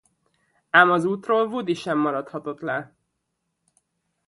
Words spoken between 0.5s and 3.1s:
Ám az útról Woody sem maradhatott le.